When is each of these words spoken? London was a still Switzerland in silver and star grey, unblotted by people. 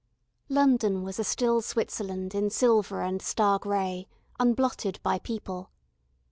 London 0.49 1.03
was 1.03 1.19
a 1.19 1.23
still 1.23 1.61
Switzerland 1.61 2.33
in 2.33 2.49
silver 2.49 3.03
and 3.03 3.21
star 3.21 3.59
grey, 3.59 4.07
unblotted 4.39 4.99
by 5.03 5.19
people. 5.19 5.69